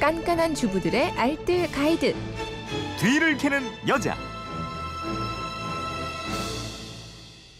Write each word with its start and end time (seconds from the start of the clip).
깐깐한 0.00 0.54
주부들의 0.54 1.10
알뜰 1.12 1.70
가이드. 1.72 2.14
뒤를 3.00 3.36
캐는 3.36 3.62
여자. 3.88 4.16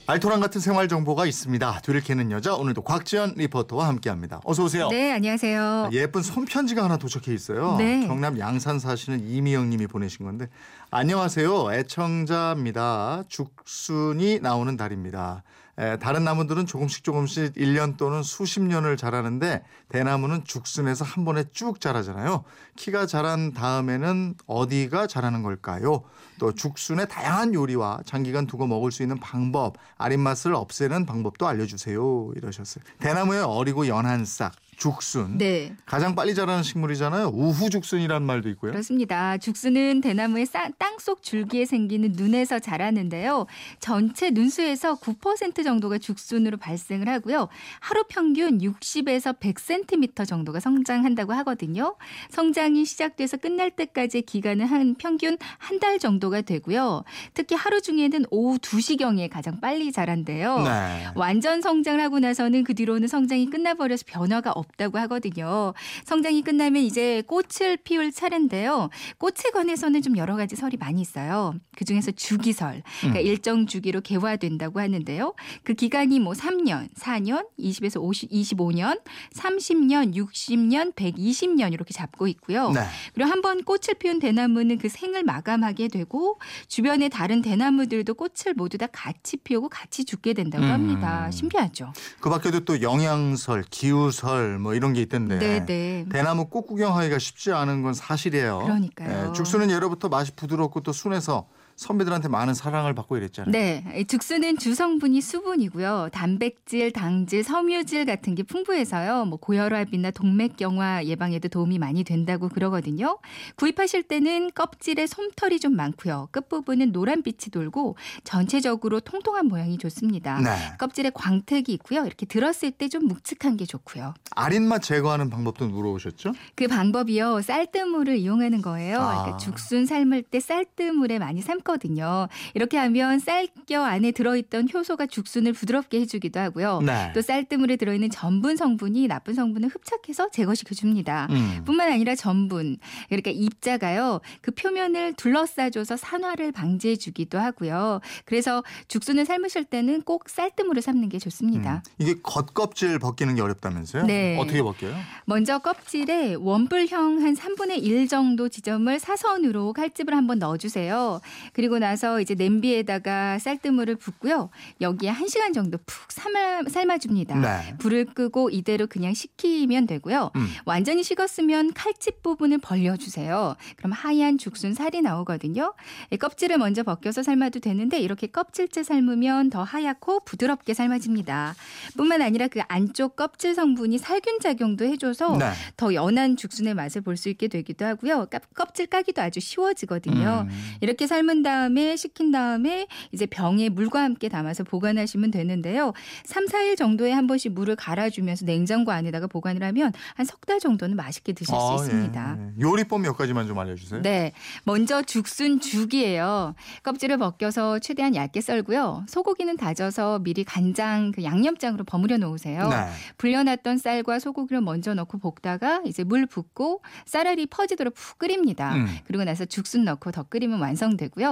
알토란 0.07 0.41
같은 0.41 0.61
생활 0.61 0.89
정보가 0.89 1.27
있습니다. 1.27 1.80
뒤를 1.80 2.01
캐는 2.01 2.30
여자 2.30 2.55
오늘도 2.55 2.82
곽지연 2.82 3.35
리포터와 3.37 3.89
함께합니다. 3.89 4.41
어서 4.45 4.64
오세요. 4.64 4.89
네, 4.89 5.12
안녕하세요. 5.12 5.91
예쁜 5.93 6.23
손편지가 6.23 6.85
하나 6.85 6.96
도착해 6.96 7.35
있어요. 7.35 7.77
네. 7.77 8.07
경남 8.07 8.39
양산 8.39 8.79
사시는 8.79 9.29
이미영님이 9.29 9.86
보내신 9.89 10.25
건데 10.25 10.48
안녕하세요. 10.91 11.75
애청자입니다. 11.75 13.25
죽순이 13.29 14.39
나오는 14.41 14.77
달입니다. 14.79 15.43
에, 15.79 15.97
다른 15.99 16.25
나무들은 16.25 16.67
조금씩 16.67 17.05
조금씩 17.05 17.55
1년 17.55 17.97
또는 17.97 18.23
수십 18.23 18.61
년을 18.61 18.97
자라는데 18.97 19.63
대나무는 19.89 20.45
죽순에서 20.45 21.05
한 21.05 21.25
번에 21.25 21.45
쭉 21.53 21.81
자라잖아요. 21.81 22.45
키가 22.77 23.07
자란 23.07 23.53
다음에는 23.53 24.35
어디가 24.46 25.07
자라는 25.07 25.43
걸까요? 25.43 26.03
또 26.41 26.53
죽순의 26.53 27.09
다양한 27.09 27.55
요리와 27.55 28.00
장기간 28.05 28.46
두고 28.46 28.67
먹을 28.67 28.91
수 28.91 29.03
있는 29.03 29.19
방법, 29.19 29.77
아린 29.96 30.21
맛을 30.21 30.55
없애는 30.55 31.07
방법도 31.07 31.46
알려주세요. 31.46 32.33
이러셨어요. 32.34 32.84
대나무의 32.98 33.42
어리고 33.42 33.86
연한 33.86 34.25
싹, 34.25 34.53
죽순. 34.78 35.39
네. 35.39 35.75
가장 35.87 36.14
빨리 36.14 36.34
자라는 36.34 36.62
식물이잖아요. 36.62 37.28
우후죽순이라는 37.34 38.25
말도 38.25 38.48
있고요. 38.50 38.70
그렇습니다. 38.73 39.36
죽순은 39.36 40.00
대나무의 40.00 40.47
땅속 40.78 41.23
줄기에 41.23 41.64
생기는 41.64 42.12
눈에서 42.12 42.59
자라는데요. 42.61 43.47
전체 43.81 44.31
눈수에서 44.31 44.95
9% 44.97 45.64
정도가 45.64 45.98
죽순으로 45.98 46.59
발생을 46.59 47.09
하고요. 47.09 47.48
하루 47.81 48.05
평균 48.09 48.59
60에서 48.59 49.39
100cm 49.41 50.27
정도가 50.28 50.61
성장한다고 50.61 51.33
하거든요. 51.34 51.97
성장이 52.30 52.84
시작돼서 52.84 53.36
끝날 53.36 53.70
때까지 53.72 54.22
기간은 54.22 54.64
한 54.67 54.95
평균 54.95 55.36
한 55.58 55.78
달 55.78 56.00
정도가 56.00 56.41
되고요. 56.41 57.05
특히 57.34 57.55
하루 57.55 57.80
중에는 57.80 58.24
오후 58.30 58.58
2시경에 58.58 59.30
가장 59.30 59.61
빨리 59.61 59.92
자란대요. 59.92 60.62
네. 60.62 61.06
완전 61.14 61.62
성장을 61.62 62.00
하고 62.00 62.19
나서는 62.19 62.64
그 62.64 62.74
뒤로는 62.74 63.06
성장이 63.06 63.48
끝나버려서 63.48 64.05
변화가 64.08 64.50
없 64.52 64.67
다고 64.77 64.98
하거든요. 64.98 65.74
성장이 66.05 66.42
끝나면 66.42 66.83
이제 66.83 67.22
꽃을 67.27 67.78
피울 67.84 68.12
차례인데요. 68.12 68.91
꽃에 69.19 69.50
관해서는 69.52 70.02
좀 70.02 70.16
여러 70.16 70.36
가지 70.36 70.55
설이 70.56 70.77
많이 70.77 71.00
있어요. 71.00 71.55
그 71.77 71.84
중에서 71.84 72.11
주기설, 72.12 72.83
그러니까 73.00 73.20
음. 73.20 73.27
일정 73.27 73.66
주기로 73.66 74.00
개화된다고 74.02 74.80
하는데요. 74.80 75.34
그 75.62 75.74
기간이 75.74 76.20
뭐 76.20 76.33
3년, 76.34 76.89
4년, 76.94 77.46
20에서 77.58 78.00
50, 78.02 78.30
25년, 78.30 79.00
30년, 79.34 80.14
60년, 80.14 80.94
120년 80.94 81.72
이렇게 81.72 81.92
잡고 81.94 82.27
있고요. 82.28 82.70
네. 82.70 82.80
그리고 83.14 83.30
한 83.30 83.39
번 83.39 83.62
꽃을 83.62 83.94
피운 84.00 84.19
대나무는 84.19 84.78
그 84.78 84.89
생을 84.89 85.22
마감하게 85.22 85.86
되고 85.86 86.41
주변의 86.66 87.08
다른 87.08 87.41
대나무들도 87.41 88.14
꽃을 88.14 88.55
모두 88.56 88.77
다 88.78 88.89
같이 88.91 89.36
피우고 89.36 89.69
같이 89.69 90.05
죽게 90.05 90.34
된다고 90.34 90.64
음. 90.64 90.70
합니다. 90.70 91.30
신기하죠? 91.30 91.92
그 92.19 92.28
밖에도 92.28 92.61
또 92.64 92.83
영양설, 92.83 93.62
기후설 93.70 94.58
뭐 94.59 94.75
이런 94.75 94.92
게 94.92 95.01
있던데. 95.03 95.39
네, 95.39 95.64
네. 95.64 96.06
대나무 96.11 96.47
꽃 96.48 96.67
구경하기가 96.67 97.19
쉽지 97.19 97.53
않은 97.53 97.83
건 97.83 97.95
사실이에요. 97.95 98.59
그러니까요. 98.59 99.28
예, 99.28 99.33
죽순은 99.33 99.70
예로부터 99.70 100.09
맛이 100.09 100.33
부드럽고 100.34 100.81
또 100.81 100.92
순해서 100.92 101.48
선비들한테 101.78 102.26
많은 102.28 102.54
사랑을 102.54 102.92
받고 102.92 103.16
이랬잖아요. 103.16 103.52
네, 103.52 104.04
죽순은 104.08 104.58
주성분이 104.58 105.20
수분이고요. 105.20 106.08
단백질, 106.12 106.92
당질, 106.92 107.44
섬유질 107.44 108.04
같은 108.04 108.34
게 108.34 108.42
풍부해서요. 108.42 109.24
뭐 109.26 109.38
고혈압이나 109.38 110.10
동맥경화 110.10 111.04
예방에도 111.04 111.46
도움이 111.48 111.78
많이 111.78 112.02
된다고 112.02 112.48
그러거든요. 112.48 113.18
구입하실 113.56 114.02
때는 114.02 114.50
껍질에 114.54 115.06
솜털이 115.06 115.60
좀 115.60 115.77
많고요. 115.77 116.28
끝부분은 116.33 116.90
노란빛이 116.90 117.50
돌고 117.52 117.96
전체적으로 118.24 118.98
통통한 118.98 119.46
모양이 119.46 119.78
좋습니다. 119.78 120.40
네. 120.40 120.50
껍질에 120.78 121.11
광택이 121.14 121.72
있고요. 121.74 122.05
이렇게 122.05 122.27
들었을 122.27 122.72
때 122.72 122.88
좀 122.88 123.06
묵직한 123.06 123.58
게 123.58 123.67
좋고요. 123.67 124.14
아린맛 124.30 124.83
제거하는 124.83 125.28
방법도 125.28 125.68
물어보셨죠? 125.68 126.33
그 126.55 126.67
방법이요. 126.68 127.42
쌀뜨물을 127.42 128.17
이용하는 128.17 128.62
거예요. 128.62 128.99
아. 128.99 129.11
그러니까 129.22 129.37
죽순 129.37 129.84
삶을 129.84 130.22
때 130.22 130.41
쌀뜨물에 130.41 131.19
많이 131.19 131.43
삶 131.43 131.61
거든요. 131.69 132.29
이렇게 132.55 132.79
하면 132.79 133.19
쌀겨 133.19 133.84
안에 133.84 134.12
들어있던 134.12 134.69
효소가 134.73 135.06
죽순을 135.06 135.53
부드럽게 135.53 136.01
해주기도 136.01 136.41
하고요. 136.41 136.81
네. 136.81 137.12
또 137.15 137.21
쌀뜨물에 137.21 137.77
들어있는 137.77 138.09
전분 138.11 138.56
성분이 138.56 139.06
나쁜 139.06 139.34
성분을 139.34 139.69
흡착해서 139.69 140.31
제거시켜줍니다. 140.31 141.29
음. 141.31 141.62
뿐만 141.67 141.93
아니라 141.93 142.15
전분, 142.15 142.79
그러니까 143.09 143.31
입자가요. 143.31 144.21
그 144.41 144.51
표면을 144.51 145.12
둘러싸줘서 145.12 145.97
산화를 145.99 146.53
방지해주기도 146.53 147.39
하고요. 147.39 148.00
그래서 148.25 148.65
죽순을 148.89 149.27
삶으실 149.27 149.65
때는 149.65 150.03
꼭 150.03 150.29
쌀뜨물을 150.31 150.81
삶는 150.81 151.11
게 151.11 151.19
좋습니다. 151.19 151.83
음. 151.87 151.93
이게 151.99 152.15
겉껍질 152.23 152.99
벗기는 152.99 153.35
게 153.35 153.43
어렵다면서요? 153.43 154.06
네. 154.06 154.39
어떻게 154.39 154.62
벗겨요? 154.62 154.95
먼저 155.27 155.59
껍질에 155.59 156.35
원뿔형 156.35 157.23
한 157.23 157.35
3분의 157.35 157.83
1 157.83 158.09
정도 158.09 158.49
지점을 158.49 158.99
사선으로 158.99 159.75
칼집을 159.75 160.17
한번 160.17 160.39
넣어주세요. 160.39 161.21
그리고 161.59 161.81
나서 161.81 162.21
이제 162.21 162.35
냄비에다가 162.37 163.41
쌀뜨물을 163.41 163.97
붓고요. 163.97 164.49
여기에 164.81 165.11
1시간 165.13 165.53
정도 165.53 165.77
푹 165.87 166.13
삶아, 166.13 166.63
삶아줍니다. 166.69 167.35
네. 167.41 167.75
불을 167.79 168.05
끄고 168.15 168.49
이대로 168.51 168.87
그냥 168.87 169.13
식히면 169.13 169.89
되고요. 169.89 170.31
음. 170.37 170.47
완전히 170.67 171.03
식었으면 171.03 171.73
칼집 171.75 172.23
부분을 172.23 172.59
벌려주세요. 172.59 173.57
그럼 173.77 173.91
하얀 173.91 174.39
죽순 174.39 174.73
살이 174.75 175.03
나오거든요. 175.03 175.75
이 176.13 176.17
껍질을 176.17 176.59
먼저 176.59 176.85
벗겨서 176.85 177.25
삶아도 177.25 177.59
되는데 177.59 177.99
이렇게 177.99 178.29
껍질째 178.29 178.85
삶으면 178.85 179.51
더 179.51 179.65
하얗고 179.65 180.21
부드럽게 180.27 180.75
삶아집니다. 180.75 181.57
뿐만 181.97 182.23
아니라 182.23 182.47
그 182.47 182.61
안쪽 182.69 183.17
껍질 183.17 183.57
성분이 183.57 183.99
살균 183.99 184.39
작용도 184.39 184.85
해줘서 184.85 185.37
네. 185.39 185.51
더 185.77 185.93
연한 185.93 186.37
죽순의 186.37 186.75
맛을 186.75 187.01
볼 187.01 187.17
수 187.17 187.29
있게 187.31 187.49
되기도 187.49 187.85
하고요. 187.85 188.27
까- 188.31 188.39
껍질 188.55 188.87
까기도 188.87 189.21
아주 189.23 189.41
쉬워지거든요. 189.41 190.47
음. 190.49 190.77
이렇게 190.81 191.09
삶은 191.09 191.43
다음에 191.49 191.97
식힌 191.97 192.31
다음에 192.31 192.87
이제 193.13 193.25
병에 193.25 193.71
물과 193.71 194.03
함께 194.03 194.29
담아서 194.29 194.65
보관하시면 194.65 195.31
되는데요. 195.31 195.93
3, 196.25 196.45
4일 196.47 196.77
정도에 196.77 197.13
한 197.13 197.27
번씩 197.27 197.53
물을 197.53 197.75
갈아주면서 197.75 198.45
냉장고 198.45 198.93
안에다가 198.93 199.27
보관을 199.27 199.63
하면 199.63 199.93
한 200.15 200.27
석 200.27 200.39
달 200.49 200.61
정도는 200.61 200.97
맛있게 200.97 201.35
드실 201.35 201.55
아, 201.55 201.77
수 201.77 201.85
있습니다. 201.85 202.37
예, 202.39 202.43
예. 202.43 202.61
요리법 202.61 203.03
몇 203.03 203.13
가지만 203.17 203.47
좀 203.47 203.59
알려주세요. 203.59 204.01
네. 204.01 204.33
먼저 204.65 205.03
죽순 205.03 205.61
죽이에요. 205.61 206.55
껍질을 206.85 207.19
벗겨서 207.19 207.79
최대한 207.81 208.15
얇게 208.15 208.41
썰고요. 208.41 209.05
소고기는 209.09 209.57
다져서 209.59 210.21
미리 210.21 210.45
간장, 210.45 211.13
그 211.13 211.23
양념장으로 211.25 211.85
버무려 211.85 212.17
놓으세요. 212.17 212.69
네. 212.71 212.87
불려놨던 213.19 213.77
쌀과 213.77 214.21
소고기를 214.21 214.63
먼저 214.63 214.95
넣고 214.95 215.19
볶다가 215.19 215.83
이제 215.85 216.03
물 216.03 216.25
붓고 216.25 216.81
쌀알이 217.05 217.47
퍼지도록 217.47 217.93
푹 217.95 218.19
끓입니다. 218.19 218.75
음. 218.75 218.87
그리고 219.07 219.25
나서 219.25 219.45
죽순 219.45 219.85
넣고 219.85 220.13
더 220.13 220.23
끓이면 220.23 220.61
완성되고요. 220.61 221.28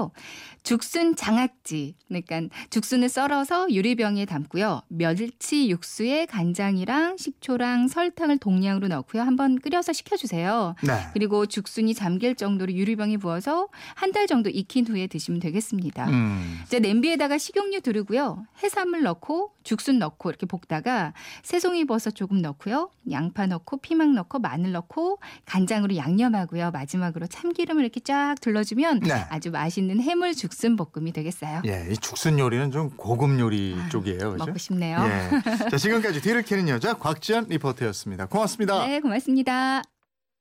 죽순 0.62 1.14
장아찌, 1.14 1.94
그러니까 2.08 2.42
죽순을 2.70 3.08
썰어서 3.08 3.70
유리병에 3.70 4.24
담고요. 4.24 4.82
멸치 4.88 5.68
육수에 5.70 6.26
간장이랑 6.26 7.18
식초랑 7.18 7.86
설탕을 7.86 8.38
동량으로 8.38 8.88
넣고요. 8.88 9.22
한번 9.22 9.60
끓여서 9.60 9.92
식혀주세요. 9.92 10.74
네. 10.82 10.92
그리고 11.12 11.46
죽순이 11.46 11.94
잠길 11.94 12.34
정도로 12.34 12.72
유리병에 12.72 13.18
부어서 13.18 13.68
한 13.94 14.10
달 14.16 14.26
정도 14.26 14.48
익힌 14.50 14.86
후에 14.86 15.06
드시면 15.08 15.40
되겠습니다. 15.40 16.08
음. 16.08 16.60
이제 16.64 16.80
냄비에다가 16.80 17.38
식용유 17.38 17.82
두르고요. 17.82 18.46
해산물 18.62 19.02
넣고 19.02 19.52
죽순 19.62 19.98
넣고 20.00 20.30
이렇게 20.30 20.46
볶다가 20.46 21.12
새송이 21.42 21.84
버섯 21.84 22.10
조금 22.12 22.40
넣고요. 22.40 22.90
양파 23.10 23.46
넣고 23.46 23.76
피망 23.78 24.14
넣고 24.14 24.38
마늘 24.40 24.72
넣고 24.72 25.18
간장으로 25.44 25.94
양념하고요. 25.96 26.70
마지막으로 26.72 27.26
참기름을 27.28 27.82
이렇게 27.84 28.00
쫙 28.00 28.34
둘러주면 28.40 29.00
네. 29.00 29.12
아주 29.28 29.50
맛있는 29.52 29.85
해물 29.90 30.34
죽순 30.34 30.76
볶음이 30.76 31.12
되겠어요. 31.12 31.62
예, 31.66 31.86
이 31.90 31.96
죽순 31.96 32.38
요리는 32.38 32.70
좀 32.70 32.90
고급 32.96 33.38
요리 33.38 33.76
쪽이에요. 33.90 34.32
그죠? 34.32 34.44
먹고 34.44 34.58
싶네요. 34.58 34.98
예. 35.04 35.68
자, 35.70 35.76
지금까지 35.76 36.20
뒤를 36.20 36.42
캐는 36.42 36.68
여자 36.68 36.94
곽지연 36.94 37.46
리포터였습니다. 37.48 38.26
고맙습니다. 38.26 38.86
네, 38.86 39.00
고맙습니다. 39.00 39.82